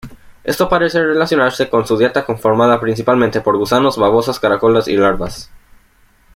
Esto 0.43 0.67
parece 0.67 0.99
relacionarse 1.03 1.69
con 1.69 1.85
su 1.85 1.95
dieta 1.95 2.25
conformada 2.25 2.79
principalmente 2.79 3.39
por 3.39 3.55
gusanos, 3.57 3.99
babosas, 3.99 4.39
caracoles 4.39 4.87
y 4.87 4.97
larvas. 4.97 5.51